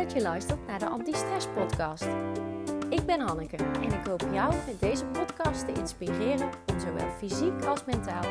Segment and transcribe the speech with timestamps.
[0.00, 2.06] dat je luistert naar de Anti-Stress Podcast.
[2.88, 7.64] Ik ben Hanneke en ik hoop jou met deze podcast te inspireren om zowel fysiek
[7.64, 8.24] als mentaal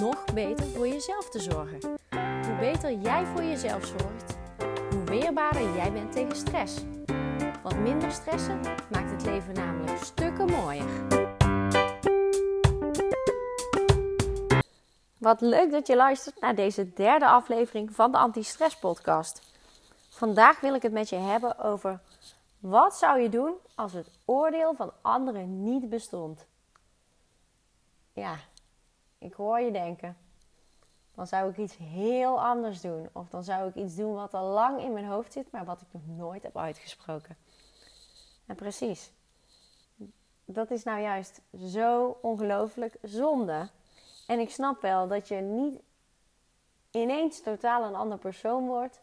[0.00, 1.78] nog beter voor jezelf te zorgen.
[2.46, 4.36] Hoe beter jij voor jezelf zorgt,
[4.90, 6.76] hoe weerbaarder jij bent tegen stress.
[7.62, 8.60] Wat minder stressen
[8.90, 10.86] maakt het leven namelijk stukken mooier.
[15.18, 19.51] Wat leuk dat je luistert naar deze derde aflevering van de Anti-Stress Podcast.
[20.22, 22.00] Vandaag wil ik het met je hebben over
[22.58, 26.46] wat zou je doen als het oordeel van anderen niet bestond?
[28.12, 28.36] Ja,
[29.18, 30.16] ik hoor je denken.
[31.14, 33.08] Dan zou ik iets heel anders doen.
[33.12, 35.80] Of dan zou ik iets doen wat al lang in mijn hoofd zit, maar wat
[35.80, 37.36] ik nog nooit heb uitgesproken.
[38.46, 39.12] En precies.
[40.44, 43.68] Dat is nou juist zo ongelooflijk zonde.
[44.26, 45.80] En ik snap wel dat je niet
[46.90, 49.00] ineens totaal een ander persoon wordt.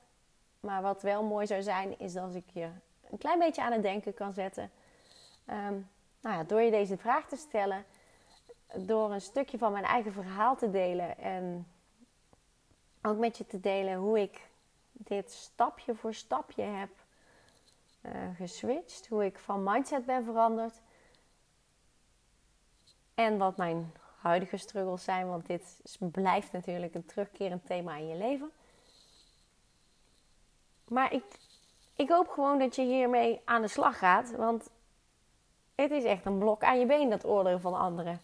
[0.59, 2.69] Maar wat wel mooi zou zijn, is als ik je
[3.11, 4.71] een klein beetje aan het denken kan zetten.
[5.47, 5.89] Um,
[6.21, 7.85] nou ja, door je deze vraag te stellen,
[8.75, 11.67] door een stukje van mijn eigen verhaal te delen en
[13.01, 14.49] ook met je te delen hoe ik
[14.91, 16.89] dit stapje voor stapje heb
[18.01, 20.81] uh, geswitcht, hoe ik van mindset ben veranderd
[23.15, 28.15] en wat mijn huidige struggles zijn, want dit blijft natuurlijk een terugkerend thema in je
[28.15, 28.51] leven.
[30.89, 31.23] Maar ik,
[31.95, 34.69] ik hoop gewoon dat je hiermee aan de slag gaat, want
[35.75, 38.21] het is echt een blok aan je been, dat oordeel van anderen.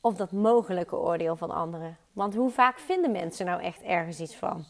[0.00, 1.96] Of dat mogelijke oordeel van anderen.
[2.12, 4.64] Want hoe vaak vinden mensen nou echt ergens iets van?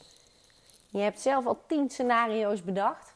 [0.88, 3.14] Je hebt zelf al tien scenario's bedacht.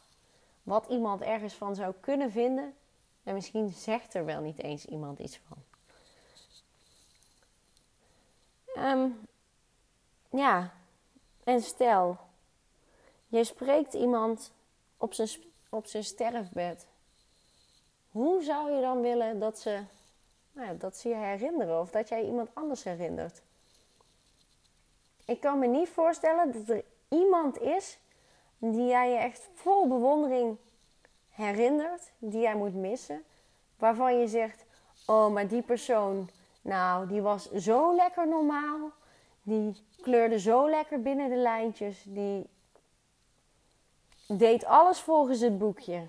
[0.62, 2.74] Wat iemand ergens van zou kunnen vinden.
[3.24, 5.56] En misschien zegt er wel niet eens iemand iets van.
[8.84, 9.28] Um,
[10.30, 10.72] ja,
[11.44, 12.18] en stel,
[13.26, 14.52] je spreekt iemand
[14.96, 15.28] op zijn,
[15.68, 16.86] op zijn sterfbed.
[18.10, 19.80] Hoe zou je dan willen dat ze,
[20.52, 23.42] nou ja, dat ze je herinneren of dat jij iemand anders herinnert?
[25.24, 27.98] Ik kan me niet voorstellen dat er iemand is
[28.58, 30.56] die jij je echt vol bewondering
[31.30, 33.24] herinnert, die jij moet missen,
[33.78, 34.64] waarvan je zegt:
[35.06, 36.30] Oh, maar die persoon,
[36.62, 38.90] nou, die was zo lekker normaal.
[39.42, 42.04] Die kleurde zo lekker binnen de lijntjes.
[42.06, 42.46] Die
[44.26, 46.08] deed alles volgens het boekje.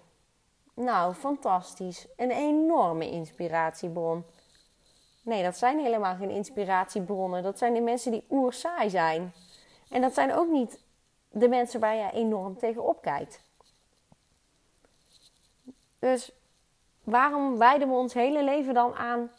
[0.74, 2.08] Nou, fantastisch.
[2.16, 4.26] Een enorme inspiratiebron.
[5.22, 7.44] Nee, dat zijn helemaal geen inspiratiebronnen.
[7.44, 9.34] Dat zijn de mensen die oerzaai zijn.
[9.90, 10.80] En dat zijn ook niet
[11.30, 13.42] de mensen waar je enorm tegenop kijkt.
[16.00, 16.32] Dus
[17.04, 19.32] waarom wijden we ons hele leven dan aan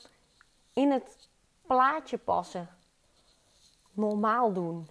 [0.72, 1.28] in het
[1.66, 2.68] plaatje passen.
[3.92, 4.88] Normaal doen.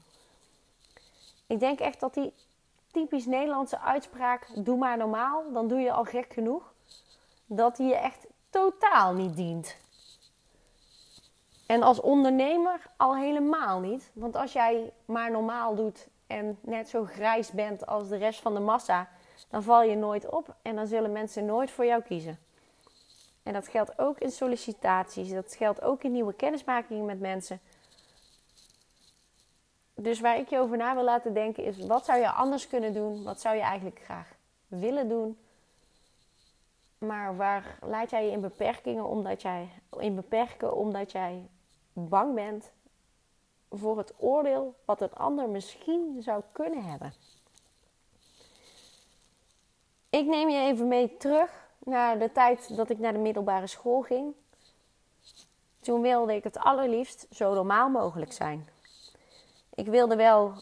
[1.47, 2.34] Ik denk echt dat die
[2.97, 6.74] typisch Nederlandse uitspraak: doe maar normaal, dan doe je al gek genoeg.
[7.46, 9.75] Dat die je echt totaal niet dient.
[11.68, 14.12] En als ondernemer al helemaal niet.
[14.13, 18.53] Want als jij maar normaal doet en net zo grijs bent als de rest van
[18.53, 19.09] de massa,
[19.50, 22.40] dan val je nooit op en dan zullen mensen nooit voor jou kiezen.
[23.44, 27.59] En dat geldt ook in sollicitaties, dat geldt ook in nieuwe kennismakingen met mensen.
[30.00, 32.94] Dus waar ik je over na wil laten denken is: wat zou je anders kunnen
[32.94, 33.24] doen?
[33.24, 34.35] Wat zou je eigenlijk graag
[34.68, 35.38] willen doen?
[36.97, 39.69] Maar waar laat jij je in beperkingen omdat jij
[40.00, 41.47] in beperken omdat jij
[41.94, 42.72] bang bent
[43.69, 47.14] voor het oordeel wat een ander misschien zou kunnen hebben?
[50.09, 54.02] Ik neem je even mee terug naar de tijd dat ik naar de middelbare school
[54.02, 54.34] ging.
[55.79, 58.68] Toen wilde ik het allerliefst zo normaal mogelijk zijn.
[59.78, 60.54] Ik wilde wel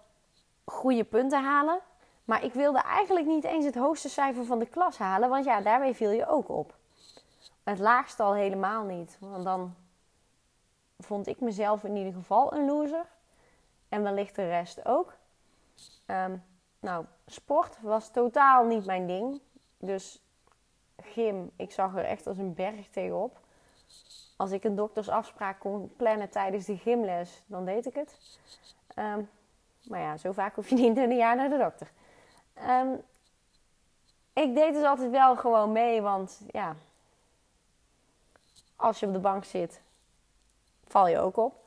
[0.65, 1.79] goede punten halen,
[2.25, 5.61] maar ik wilde eigenlijk niet eens het hoogste cijfer van de klas halen, want ja,
[5.61, 6.75] daarmee viel je ook op.
[7.63, 9.75] Het laagste al helemaal niet, want dan
[10.99, 13.05] vond ik mezelf in ieder geval een loser.
[13.89, 15.13] En wellicht de rest ook.
[16.05, 16.43] Um,
[16.79, 19.41] nou, sport was totaal niet mijn ding.
[19.77, 20.21] Dus
[20.97, 23.39] gym, ik zag er echt als een berg tegenop.
[24.37, 28.39] Als ik een doktersafspraak kon plannen tijdens de gymles, dan deed ik het.
[28.95, 29.21] Ehm,
[29.83, 31.91] maar ja, zo vaak hoef je niet in een jaar naar de dokter.
[32.53, 32.87] Ehm,
[34.33, 36.75] ik deed dus altijd wel gewoon mee, want ja,
[38.75, 39.81] als je op de bank zit,
[40.87, 41.63] val je ook op.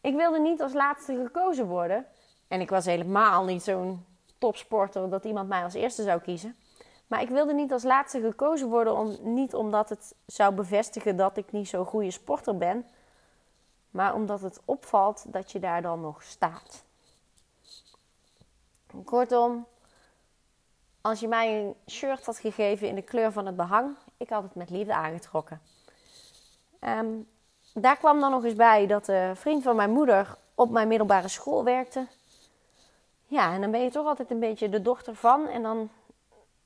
[0.00, 2.06] Ik wilde niet als laatste gekozen worden.
[2.48, 4.04] En ik was helemaal niet zo'n
[4.38, 6.56] topsporter dat iemand mij als eerste zou kiezen.
[7.06, 11.36] Maar ik wilde niet als laatste gekozen worden, om, niet omdat het zou bevestigen dat
[11.36, 12.86] ik niet zo'n goede sporter ben,
[13.96, 16.84] maar omdat het opvalt dat je daar dan nog staat.
[19.04, 19.66] Kortom,
[21.00, 24.42] als je mij een shirt had gegeven in de kleur van het behang, ik had
[24.42, 25.60] het met liefde aangetrokken.
[26.80, 27.06] Ehm,
[27.74, 31.28] daar kwam dan nog eens bij dat de vriend van mijn moeder op mijn middelbare
[31.28, 32.06] school werkte.
[33.26, 35.46] Ja, en dan ben je toch altijd een beetje de dochter van.
[35.46, 35.90] En dan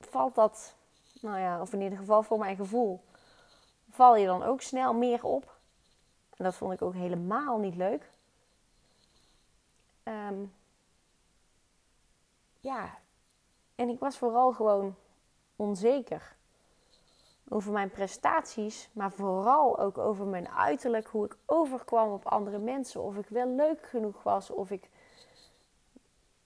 [0.00, 0.74] valt dat,
[1.20, 3.04] nou ja, of in ieder geval voor mijn gevoel,
[3.90, 5.58] val je dan ook snel meer op.
[6.40, 8.10] En dat vond ik ook helemaal niet leuk.
[10.02, 10.44] Ehm,
[12.60, 12.98] ja,
[13.74, 14.94] en ik was vooral gewoon
[15.56, 16.36] onzeker
[17.48, 23.02] over mijn prestaties, maar vooral ook over mijn uiterlijk, hoe ik overkwam op andere mensen,
[23.02, 24.88] of ik wel leuk genoeg was, of ik,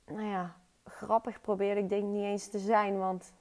[0.04, 3.32] nou ja, grappig probeerde ik denk niet eens te zijn, want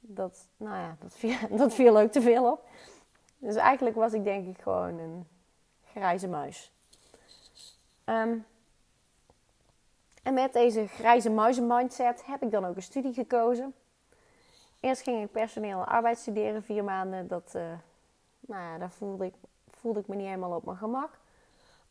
[0.00, 2.64] dat, nou ja, dat viel, dat viel ook te veel op.
[3.46, 5.28] Dus eigenlijk was ik denk ik gewoon een
[5.84, 6.72] grijze muis.
[8.04, 8.46] Um,
[10.22, 13.74] en met deze grijze muizen mindset heb ik dan ook een studie gekozen.
[14.80, 17.28] Eerst ging ik personeel en arbeid studeren, vier maanden.
[17.28, 17.62] Dat, uh,
[18.40, 19.34] nou ja, daar voelde ik,
[19.70, 21.18] voelde ik me niet helemaal op mijn gemak.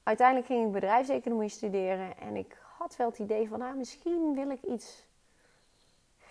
[0.04, 4.50] Uiteindelijk ging ik bedrijfseconomie studeren en ik had wel het idee van, nou, misschien wil
[4.50, 5.06] ik iets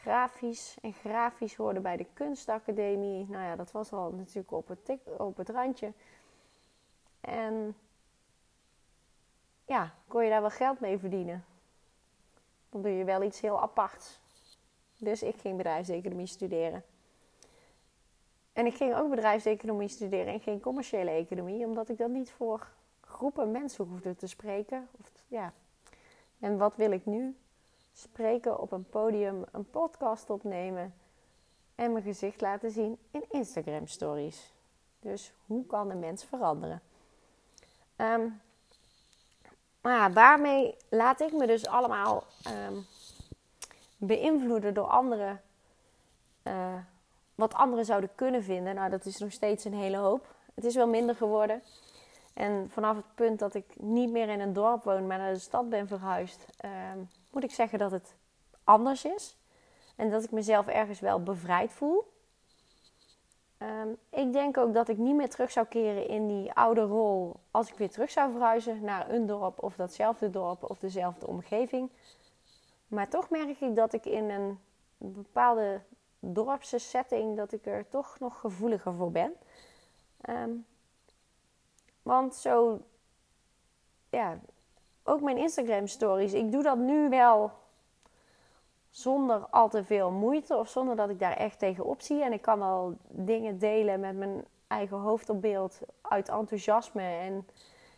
[0.04, 3.26] grafisch en grafisch worden bij de kunstacademie.
[3.28, 5.92] Nou ja, dat was al natuurlijk op het, op het randje.
[7.20, 7.76] En
[9.66, 11.44] ja, kon je daar wel geld mee verdienen
[12.74, 14.20] dan doe je wel iets heel aparts.
[14.98, 16.84] Dus ik ging bedrijfseconomie studeren.
[18.52, 22.68] En ik ging ook bedrijfseconomie studeren en geen commerciële economie, omdat ik dan niet voor
[23.00, 24.88] groepen mensen hoefde te spreken.
[25.00, 25.52] Of, ja.
[26.38, 27.36] En wat wil ik nu?
[27.94, 30.94] Spreken op een podium, een podcast opnemen
[31.74, 34.52] en mijn gezicht laten zien in Instagram stories.
[35.00, 36.82] Dus hoe kan de mens veranderen?
[37.96, 38.40] Um,
[39.80, 42.86] maar daarmee laat ik me dus allemaal um,
[43.96, 45.40] beïnvloeden door anderen.
[46.42, 46.74] Uh,
[47.34, 48.74] wat anderen zouden kunnen vinden.
[48.74, 50.34] Nou, dat is nog steeds een hele hoop.
[50.54, 51.62] Het is wel minder geworden.
[52.34, 55.38] En vanaf het punt dat ik niet meer in een dorp woon, maar naar de
[55.38, 56.46] stad ben verhuisd,
[56.92, 58.14] um, moet ik zeggen dat het
[58.64, 59.36] anders is.
[59.96, 62.12] En dat ik mezelf ergens wel bevrijd voel.
[63.58, 67.36] Ehm, ik denk ook dat ik niet meer terug zou keren in die oude rol
[67.50, 71.90] als ik weer terug zou verhuizen naar een dorp of datzelfde dorp of dezelfde omgeving.
[72.88, 74.58] Maar toch merk ik dat ik in een
[74.96, 75.80] bepaalde
[76.18, 79.32] dorpse setting dat ik er toch nog gevoeliger voor ben.
[80.20, 80.50] Ehm,
[82.02, 82.80] want zo,
[84.10, 84.38] ja,
[85.04, 86.32] ook mijn Instagram stories.
[86.32, 87.50] Ik doe dat nu wel
[88.90, 92.22] zonder al te veel moeite of zonder dat ik daar echt tegenop zie.
[92.22, 97.46] En ik kan al dingen delen met mijn eigen hoofd op beeld uit enthousiasme en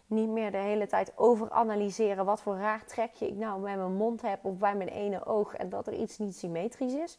[0.07, 4.23] niet meer de hele tijd overanalyseren wat voor raar trekje ik nou bij mijn mond
[4.23, 7.19] heb of bij mijn ene oog en dat er iets niet symmetrisch is.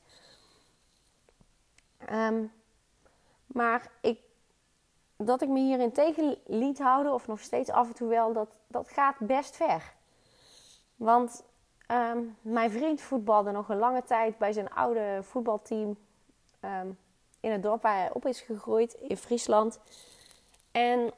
[1.97, 2.43] Ehm,
[3.45, 4.19] maar ik,
[5.17, 8.57] dat ik me hierin tegen liet houden, of nog steeds af en toe wel, dat,
[8.67, 9.93] dat gaat best ver.
[10.95, 11.43] Want
[11.87, 15.97] Ehm, mijn vriend voetbalde nog een lange tijd bij zijn oude voetbalteam
[16.59, 16.87] ehm,
[17.39, 19.79] in het dorp waar hij op is gegroeid in Friesland.
[20.71, 21.11] En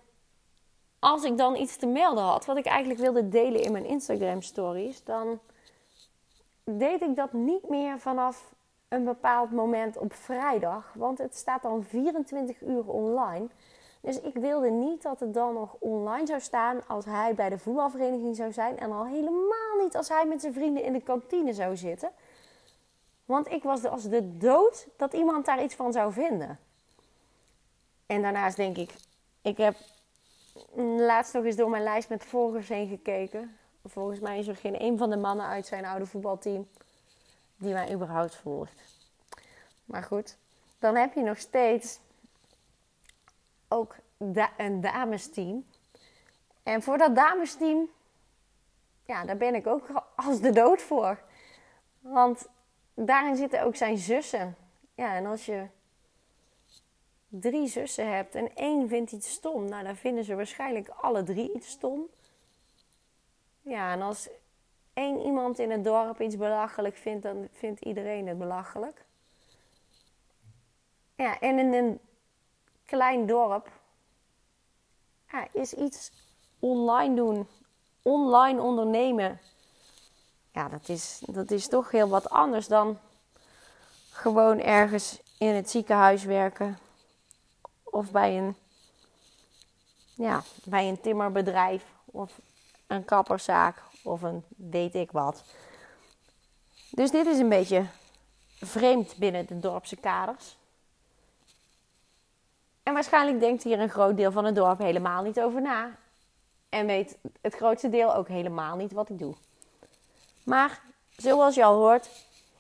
[1.00, 4.42] als ik dan iets te melden had, wat ik eigenlijk wilde delen in mijn Instagram
[4.42, 5.40] stories, dan
[6.64, 8.54] deed ik dat niet meer vanaf
[8.88, 13.48] een bepaald moment op vrijdag, want het staat dan 24 uur online.
[14.02, 17.58] Dus ik wilde niet dat het dan nog online zou staan als hij bij de
[17.58, 18.80] voetbalvereniging zou zijn.
[18.80, 22.12] En al helemaal niet als hij met zijn vrienden in de kantine zou zitten.
[23.26, 26.60] Want ik was als de dood dat iemand daar iets van zou vinden.
[28.06, 28.94] En daarnaast denk ik,
[29.42, 29.76] ik heb
[30.76, 33.58] laatst nog eens door mijn lijst met volgers heen gekeken.
[33.86, 36.68] Volgens mij is er geen een van de mannen uit zijn oude voetbalteam
[37.58, 38.82] die mij überhaupt volgt.
[39.86, 40.38] Maar goed,
[40.80, 42.00] dan heb je nog steeds
[43.70, 43.96] ook
[44.58, 45.66] een damesteam.
[46.64, 47.90] En voor dat damesteam,
[49.06, 51.20] ja, daar ben ik ook als de dood voor.
[52.00, 52.50] Want
[52.94, 54.56] daarin zitten ook zijn zussen.
[54.96, 55.68] Ja, en als je
[57.28, 61.54] drie zussen hebt en één vindt iets stom, nou dan vinden ze waarschijnlijk alle drie
[61.54, 62.08] iets stom.
[63.62, 64.30] Ja, en als
[64.94, 69.06] één iemand in het dorp iets belachelijk vindt, dan vindt iedereen het belachelijk.
[71.16, 72.00] Ja, en in een
[72.90, 73.70] klein dorp
[75.52, 76.12] is iets
[76.60, 77.48] online doen,
[78.02, 79.40] online ondernemen.
[80.52, 83.00] Ja, dat is, dat is toch heel wat anders dan
[84.12, 86.78] gewoon ergens in het ziekenhuis werken
[87.84, 88.56] of bij een,
[90.14, 92.40] ja, bij een timmerbedrijf of
[92.88, 95.44] een kapperszaak of een weet ik wat.
[96.92, 97.86] Dus dit is een beetje
[98.60, 100.58] vreemd binnen de dorpse kaders.
[102.90, 105.90] En waarschijnlijk denkt hier een groot deel van het dorp helemaal niet over na.
[106.70, 109.34] En weet het grootste deel ook helemaal niet wat ik doe.
[110.44, 110.82] Maar
[111.18, 112.10] zoals je al hoort,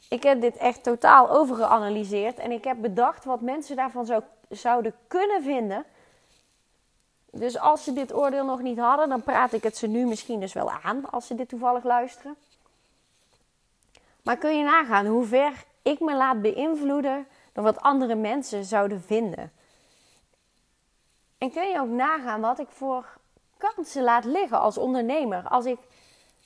[0.09, 2.37] ik heb dit echt totaal overgeanalyseerd.
[2.37, 5.85] En ik heb bedacht wat mensen daarvan zou, zouden kunnen vinden.
[7.31, 10.39] Dus als ze dit oordeel nog niet hadden, dan praat ik het ze nu misschien
[10.39, 12.35] dus wel aan als ze dit toevallig luisteren.
[14.23, 19.01] Maar kun je nagaan hoe ver ik me laat beïnvloeden door wat andere mensen zouden
[19.01, 19.51] vinden?
[21.39, 23.17] En kun je ook nagaan wat ik voor
[23.57, 25.47] kansen laat liggen als ondernemer?
[25.47, 25.79] Als ik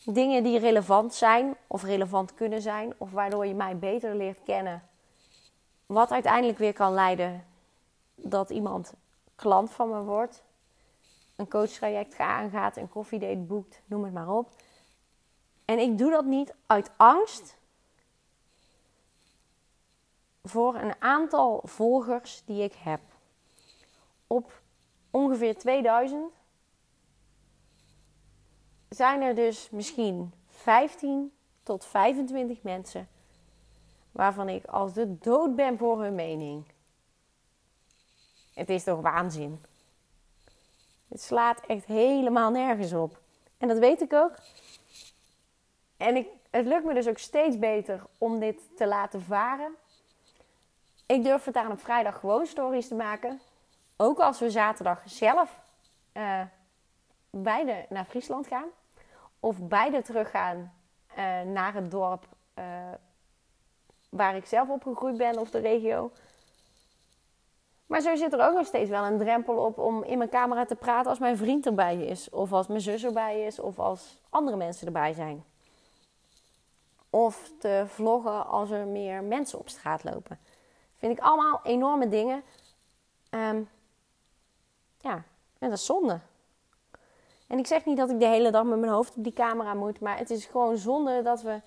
[0.05, 4.83] dingen die relevant zijn of relevant kunnen zijn, of waardoor je mij beter leert kennen,
[5.85, 7.45] wat uiteindelijk weer kan leiden
[8.15, 8.93] dat iemand
[9.35, 10.43] klant van me wordt,
[11.35, 14.49] een coachtraject aangaat, een koffiedate boekt, noem het maar op.
[15.65, 17.57] En ik doe dat niet uit angst
[20.43, 22.99] voor een aantal volgers die ik heb.
[24.27, 24.61] Op
[25.13, 26.31] ongeveer 2000
[28.89, 33.07] zijn er dus misschien 15 tot 25 mensen
[34.11, 36.65] waarvan ik als de dood ben voor hun mening.
[38.53, 39.61] Het is toch waanzin.
[41.07, 43.21] Het slaat echt helemaal nergens op.
[43.57, 44.35] En dat weet ik ook.
[45.97, 49.75] En ik, het lukt me dus ook steeds beter om dit te laten varen.
[51.05, 53.41] Ik durf het aan op vrijdag gewoon stories te maken.
[53.97, 55.59] Ook als we zaterdag zelf
[56.13, 56.41] uh,
[57.29, 58.67] beide naar Friesland gaan.
[59.39, 60.73] Of beide teruggaan
[61.17, 62.27] uh, naar het dorp
[62.59, 62.65] uh,
[64.09, 66.11] waar ik zelf opgegroeid ben of de regio.
[67.85, 70.65] Maar zo zit er ook nog steeds wel een drempel op om in mijn camera
[70.65, 72.29] te praten als mijn vriend erbij is.
[72.29, 73.59] Of als mijn zus erbij is.
[73.59, 75.43] Of als andere mensen erbij zijn.
[77.09, 80.39] Of te vloggen als er meer mensen op straat lopen.
[80.97, 82.43] Vind ik allemaal enorme dingen.
[83.29, 83.69] Um,
[85.03, 85.13] ja,
[85.59, 86.19] en dat is zonde.
[87.47, 89.73] En ik zeg niet dat ik de hele dag met mijn hoofd op die camera
[89.73, 89.99] moet.
[89.99, 91.61] Maar het is gewoon zonde dat we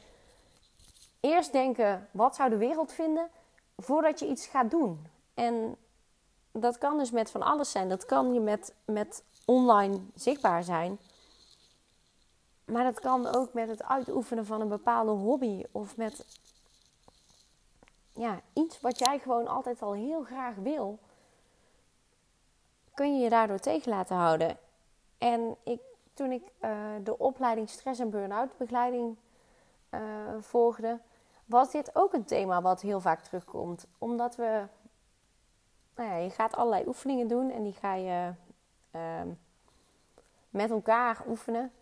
[1.20, 3.30] eerst denken: wat zou de wereld vinden?
[3.76, 5.06] voordat je iets gaat doen.
[5.34, 5.76] En
[6.52, 7.88] dat kan dus met van alles zijn.
[7.88, 10.98] Dat kan je met, met online zichtbaar zijn.
[12.64, 15.64] Maar dat kan ook met het uitoefenen van een bepaalde hobby.
[15.72, 16.24] Of met
[18.12, 20.98] ja, iets wat jij gewoon altijd al heel graag wil.
[22.96, 24.58] Kun je je daardoor tegen laten houden.
[25.18, 25.80] En ik,
[26.14, 26.70] toen ik uh,
[27.02, 29.16] de opleiding stress en burn-out begeleiding
[29.90, 30.00] uh,
[30.40, 30.98] volgde,
[31.44, 33.86] was dit ook een thema wat heel vaak terugkomt.
[33.98, 34.62] Omdat we
[35.96, 38.32] nou ja, je gaat allerlei oefeningen doen en die ga je
[38.90, 39.00] uh,
[40.50, 41.72] met elkaar oefenen.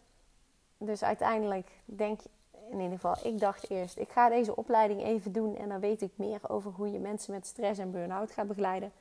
[0.79, 2.29] Dus uiteindelijk denk je,
[2.71, 6.03] in ieder geval, ik dacht eerst, ik ga deze opleiding even doen en dan weet
[6.03, 8.93] ik meer over hoe je mensen met stress en burn-out gaat begeleiden.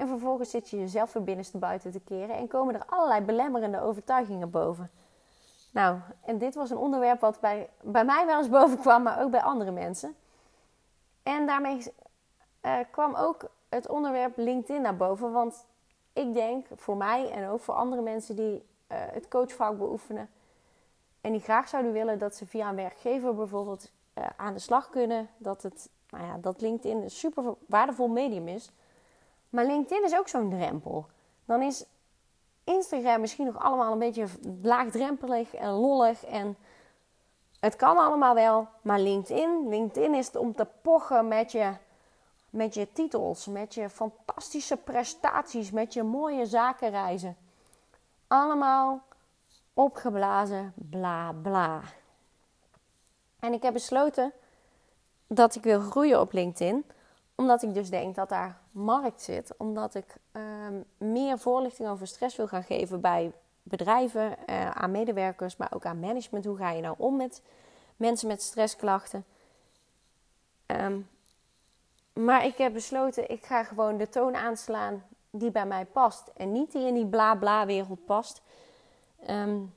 [0.00, 3.80] En vervolgens zit je jezelf weer binnenste buiten te keren en komen er allerlei belemmerende
[3.80, 4.90] overtuigingen boven.
[5.70, 9.22] Nou, en dit was een onderwerp wat bij, bij mij wel eens boven kwam, maar
[9.22, 10.14] ook bij andere mensen.
[11.22, 11.92] En daarmee
[12.62, 15.32] uh, kwam ook het onderwerp LinkedIn naar boven.
[15.32, 15.66] Want
[16.12, 20.28] ik denk voor mij en ook voor andere mensen die uh, het coachvak beoefenen.
[21.20, 24.88] En die graag zouden willen dat ze via een werkgever bijvoorbeeld uh, aan de slag
[24.88, 25.28] kunnen.
[25.36, 28.72] Dat, het, nou ja, dat LinkedIn een super waardevol medium is.
[29.50, 31.06] Maar LinkedIn is ook zo'n drempel.
[31.44, 31.84] Dan is
[32.64, 34.26] Instagram misschien nog allemaal een beetje
[34.62, 36.24] laagdrempelig en lollig.
[36.24, 36.56] En
[37.60, 38.68] het kan allemaal wel.
[38.82, 41.72] Maar LinkedIn, LinkedIn is om te pochen met je
[42.50, 47.36] met je titels, met je fantastische prestaties, met je mooie zakenreizen.
[48.26, 49.02] Allemaal
[49.74, 51.80] opgeblazen, bla bla.
[53.38, 54.32] En ik heb besloten
[55.26, 56.84] dat ik wil groeien op LinkedIn,
[57.40, 62.36] omdat ik dus denk dat daar markt zit, omdat ik um, meer voorlichting over stress
[62.36, 63.32] wil gaan geven bij
[63.62, 66.44] bedrijven, uh, aan medewerkers, maar ook aan management.
[66.44, 67.42] Hoe ga je nou om met
[67.96, 69.24] mensen met stressklachten?
[70.66, 71.08] Um,
[72.12, 76.30] maar ik heb besloten, ik ga gewoon de toon aanslaan die bij mij past.
[76.36, 78.42] En niet die in die bla bla wereld past.
[79.28, 79.74] Um,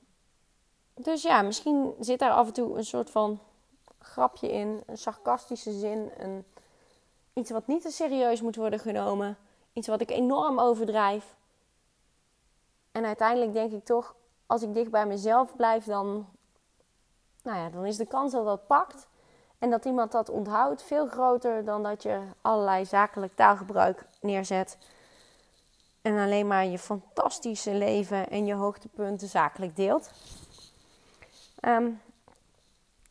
[0.94, 3.40] dus ja, misschien zit daar af en toe een soort van
[3.98, 4.82] grapje in.
[4.86, 6.10] Een sarcastische zin.
[6.18, 6.44] Een,
[7.34, 9.36] iets wat niet te serieus moet worden genomen.
[9.72, 11.36] Iets wat ik enorm overdrijf.
[12.92, 14.14] En uiteindelijk denk ik toch,
[14.46, 16.26] als ik dicht bij mezelf blijf, dan,
[17.42, 19.08] nou ja, dan is de kans dat dat pakt.
[19.58, 24.78] En dat iemand dat onthoudt veel groter dan dat je allerlei zakelijk taalgebruik neerzet.
[26.02, 30.10] En alleen maar je fantastische leven en je hoogtepunten zakelijk deelt.
[31.60, 32.00] Um,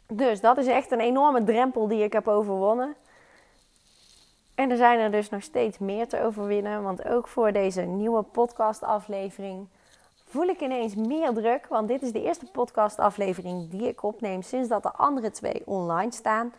[0.08, 2.96] dus dat is echt een enorme drempel die ik heb overwonnen.
[4.56, 6.84] En er zijn er dus nog steeds meer te overwinnen.
[6.84, 9.68] Want ook voor deze nieuwe podcastaflevering
[10.26, 11.68] voel ik ineens meer druk.
[11.68, 16.12] Want dit is de eerste podcastaflevering die ik opneem sinds dat de andere twee online
[16.12, 16.54] staan.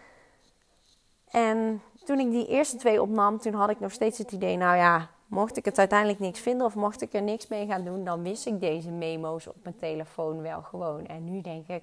[1.31, 4.77] En toen ik die eerste twee opnam, toen had ik nog steeds het idee, nou
[4.77, 8.05] ja, mocht ik het uiteindelijk niks vinden of mocht ik er niks mee gaan doen,
[8.05, 11.07] dan wist ik deze memo's op mijn telefoon wel gewoon.
[11.07, 11.83] En nu denk ik,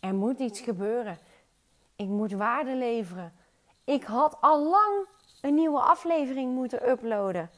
[0.00, 1.18] er moet iets gebeuren.
[1.96, 3.32] Ik moet waarde leveren.
[3.84, 5.06] Ik had al lang
[5.40, 7.50] een nieuwe aflevering moeten uploaden.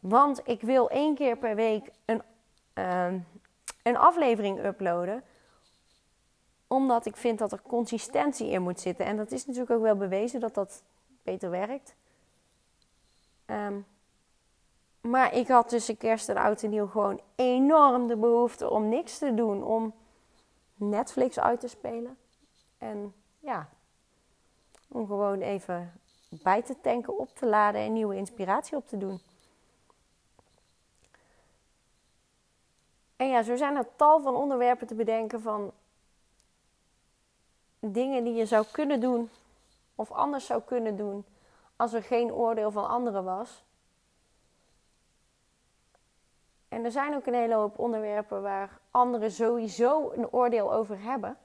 [0.00, 2.22] Want ik wil één keer per week een,
[2.74, 3.12] uh,
[3.82, 5.24] een aflevering uploaden.
[6.66, 9.06] Omdat ik vind dat er consistentie in moet zitten.
[9.06, 10.82] En dat is natuurlijk ook wel bewezen dat dat
[11.22, 11.94] beter werkt.
[13.46, 13.86] Um,
[15.00, 19.18] maar ik had tussen kerst en oud en nieuw gewoon enorm de behoefte om niks
[19.18, 19.64] te doen.
[19.64, 19.94] Om
[20.74, 22.16] Netflix uit te spelen.
[22.78, 23.68] En ja,
[24.88, 25.92] om gewoon even
[26.42, 29.20] bij te tanken, op te laden en nieuwe inspiratie op te doen.
[33.16, 35.72] En ja, zo zijn er tal van onderwerpen te bedenken van
[37.78, 39.30] dingen die je zou kunnen doen
[39.94, 41.24] of anders zou kunnen doen
[41.76, 43.64] als er geen oordeel van anderen was.
[46.68, 51.38] En er zijn ook een hele hoop onderwerpen waar anderen sowieso een oordeel over hebben.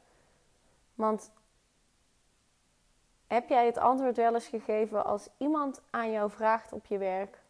[0.95, 1.31] Want
[3.29, 7.41] heb jij het antwoord wel eens gegeven als iemand aan jou vraagt op je werk: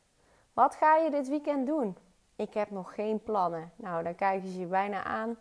[0.53, 1.98] Wat ga je dit weekend doen?
[2.36, 3.71] Ik heb nog geen plannen.
[3.75, 5.38] Nou, dan kijken ze je bijna aan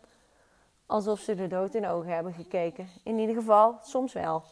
[0.86, 2.88] alsof ze de dood in ogen hebben gekeken.
[3.02, 4.42] In ieder geval, soms wel.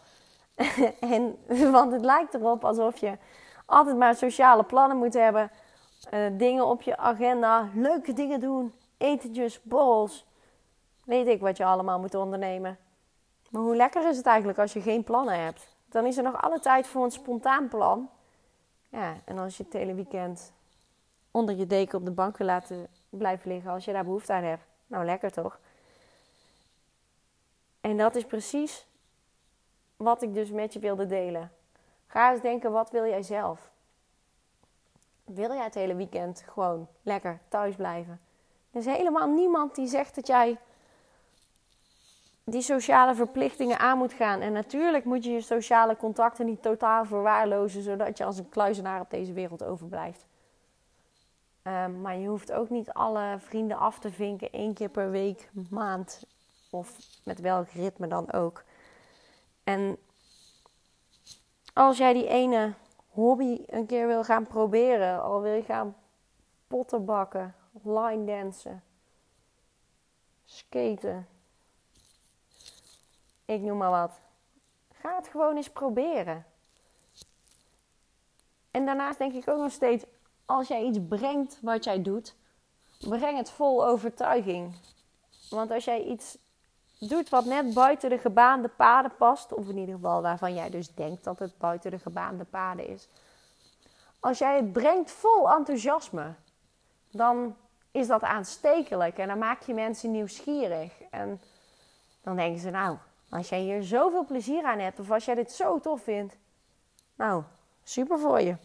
[1.01, 1.39] en,
[1.73, 3.19] want het lijkt erop alsof je
[3.67, 5.51] altijd maar sociale plannen moet hebben
[6.13, 10.27] uh, dingen op je agenda, leuke dingen doen, etentjes, borrels.
[11.05, 12.79] Weet ik wat je allemaal moet ondernemen.
[13.51, 15.76] Maar hoe lekker is het eigenlijk als je geen plannen hebt?
[15.89, 18.11] Dan is er nog alle tijd voor een spontaan plan.
[18.89, 20.53] Ja, en als je het hele weekend
[21.31, 24.43] onder je deken op de bank wil laten blijven liggen, als je daar behoefte aan
[24.43, 24.65] hebt.
[24.87, 25.59] Nou, lekker toch?
[27.81, 28.87] En dat is precies
[29.97, 31.53] wat ik dus met je wilde delen.
[32.07, 33.71] Ga eens denken, wat wil jij zelf?
[35.27, 38.21] wil jij het hele weekend gewoon lekker thuis blijven?
[38.71, 40.59] Er is helemaal niemand die zegt dat jij
[42.51, 44.41] die sociale verplichtingen aan moet gaan.
[44.41, 49.01] En natuurlijk moet je je sociale contacten niet totaal verwaarlozen, zodat je als een kluizenaar
[49.01, 50.27] op deze wereld overblijft.
[51.63, 55.51] Um, maar je hoeft ook niet alle vrienden af te vinken één keer per week,
[55.71, 56.25] maand
[56.71, 58.65] of met welk ritme dan ook.
[59.65, 59.97] En
[61.73, 62.73] als jij die ene
[63.11, 65.97] hobby een keer wil gaan proberen, al wil je gaan
[66.67, 68.83] potten bakken, line dansen,
[70.45, 71.27] skaten,
[73.47, 74.21] ik noem maar wat.
[74.93, 76.47] Ga het gewoon eens proberen.
[78.71, 80.05] En daarnaast denk ik ook nog steeds,
[80.45, 82.35] als jij iets brengt wat jij doet,
[82.99, 84.75] breng het vol overtuiging.
[85.51, 86.39] Want als jij iets
[86.99, 90.95] doet wat net buiten de gebaande paden past, of in ieder geval waarvan jij dus
[90.95, 93.09] denkt dat het buiten de gebaande paden is.
[94.21, 96.35] Als jij het brengt vol enthousiasme,
[97.11, 97.57] dan
[97.91, 101.01] is dat aanstekelijk en dan maak je mensen nieuwsgierig.
[101.11, 101.41] En
[102.23, 102.97] dan denken ze, nou,
[103.31, 106.37] als jij hier zoveel plezier aan hebt, of als jij dit zo tof vindt,
[107.15, 107.43] nou,
[107.83, 108.57] super voor je.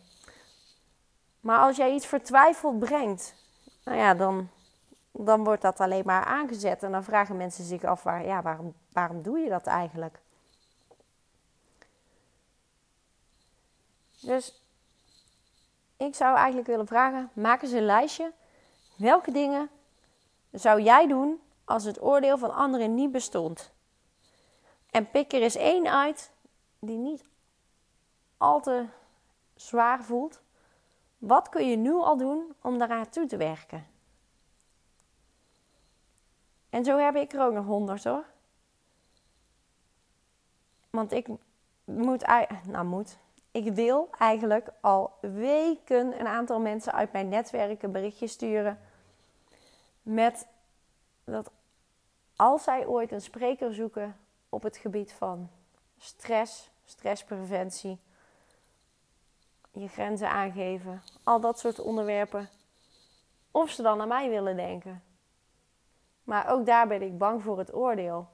[1.39, 3.35] Maar als jij iets vertwijfeld brengt,
[3.83, 4.49] nou ja, dan
[5.11, 6.83] dan wordt dat alleen maar aangezet.
[6.83, 10.19] En dan vragen mensen zich af, waar, ja, waarom, waarom doe je dat eigenlijk?
[14.19, 14.63] Dus
[15.97, 18.31] ik zou eigenlijk willen vragen, maak eens een lijstje.
[18.95, 19.69] Welke dingen
[20.51, 23.71] zou jij doen als het oordeel van anderen niet bestond?
[24.91, 26.31] En pik er eens één uit
[26.79, 27.23] die niet
[28.37, 28.85] al te
[29.55, 30.41] zwaar voelt.
[31.17, 33.87] Wat kun je nu al doen om daaraan toe te werken?
[36.69, 38.25] En zo heb ik er ook nog honderd hoor.
[40.89, 41.27] Want ik
[41.83, 42.25] moet,
[42.67, 43.17] nou moet,
[43.51, 48.79] ik wil eigenlijk al weken een aantal mensen uit mijn netwerk een berichtje sturen.
[50.01, 50.47] Met
[51.23, 51.51] dat
[52.35, 54.15] als zij ooit een spreker zoeken
[54.51, 55.49] op het gebied van
[55.97, 57.99] stress, stresspreventie,
[59.71, 62.49] je grenzen aangeven, al dat soort onderwerpen,
[63.51, 65.03] of ze dan aan mij willen denken.
[66.23, 68.27] Maar ook daar ben ik bang voor het oordeel.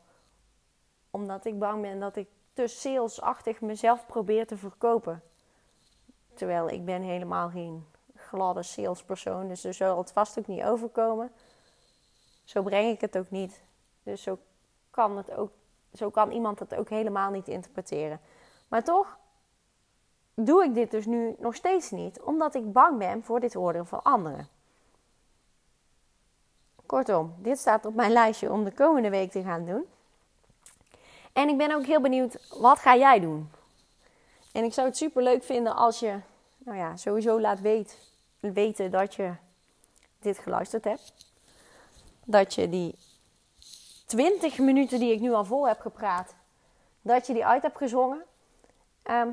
[1.12, 5.24] Omdat ik bang ben dat ik te salesachtig mezelf probeer te verkopen.
[6.34, 9.48] Terwijl ik ben helemaal geen gladde salespersoon.
[9.48, 11.32] Dus zo zal het vast ook niet overkomen.
[12.44, 13.62] Zo breng ik het ook niet.
[14.04, 14.40] Dus zo
[14.90, 15.52] kan, het ook,
[15.98, 18.20] zo kan iemand het ook helemaal niet interpreteren.
[18.68, 19.18] Maar toch
[20.34, 23.86] doe ik dit dus nu nog steeds niet, omdat ik bang ben voor dit oordeel
[23.86, 24.48] van anderen.
[26.86, 29.86] Kortom, dit staat op mijn lijstje om de komende week te gaan doen.
[31.34, 33.50] En ik ben ook heel benieuwd, wat ga jij doen?
[34.54, 36.20] En ik zou het super leuk vinden als je,
[36.58, 37.98] nou ja, sowieso laat weet,
[38.40, 39.34] weten dat je
[40.20, 41.14] dit geluisterd hebt.
[42.26, 42.96] Dat je die
[44.08, 46.36] 20 minuten die ik nu al vol heb gepraat,
[47.02, 48.24] dat je die uit hebt gezongen.
[49.04, 49.32] Ehm,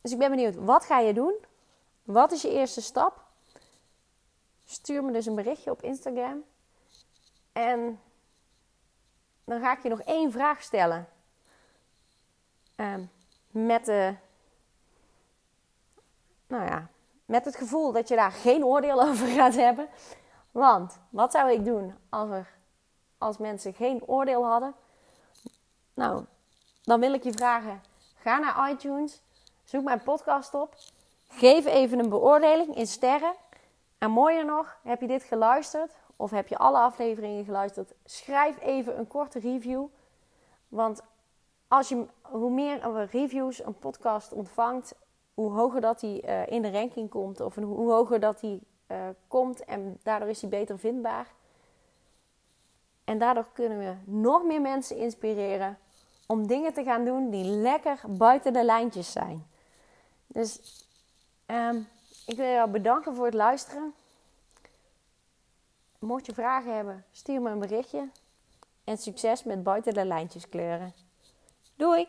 [0.00, 1.34] dus ik ben benieuwd, wat ga je doen?
[2.02, 3.24] Wat is je eerste stap?
[4.64, 6.44] Stuur me dus een berichtje op Instagram.
[7.52, 8.00] En
[9.44, 11.08] dan ga ik je nog één vraag stellen.
[12.76, 13.10] Um,
[13.50, 14.14] met, de,
[16.46, 16.88] nou ja,
[17.24, 19.88] met het gevoel dat je daar geen oordeel over gaat hebben.
[20.50, 22.48] Want wat zou ik doen als, er,
[23.22, 24.74] als mensen geen oordeel hadden?
[25.94, 26.24] Nou,
[26.82, 27.82] dan wil ik je vragen:
[28.16, 29.20] ga naar iTunes,
[29.64, 30.74] zoek mijn podcast op,
[31.28, 33.34] geef even een beoordeling in sterren.
[33.98, 37.92] En mooier nog, heb je dit geluisterd of heb je alle afleveringen geluisterd?
[38.04, 39.84] Schrijf even een korte review.
[40.68, 41.02] Want
[41.68, 44.94] als je, hoe meer reviews een podcast ontvangt,
[45.34, 47.40] hoe hoger dat hij uh, in de ranking komt.
[47.40, 48.96] Of hoe hoger dat hij uh,
[49.28, 49.64] komt.
[49.64, 51.26] En daardoor is hij beter vindbaar.
[53.04, 55.78] En daardoor kunnen we nog meer mensen inspireren
[56.26, 59.46] om dingen te gaan doen die lekker buiten de lijntjes zijn.
[60.26, 60.60] Dus
[61.46, 61.88] um,
[62.26, 63.94] ik wil jou bedanken voor het luisteren.
[65.98, 68.08] Mocht je vragen hebben, stuur me een berichtje.
[68.84, 70.94] En succes met buiten de lijntjes kleuren.
[71.76, 72.08] Doei!